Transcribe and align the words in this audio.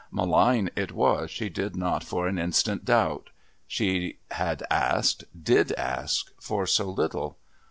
Malign 0.09 0.71
it 0.75 0.93
was, 0.93 1.29
she 1.29 1.47
did 1.47 1.75
not 1.75 2.03
for 2.03 2.27
an 2.27 2.39
instant 2.39 2.83
doubt. 2.83 3.29
She 3.67 4.17
had 4.31 4.63
asked, 4.71 5.25
did 5.39 5.71
ask, 5.73 6.31
for 6.41 6.65
so 6.65 6.89
little. 6.89 7.37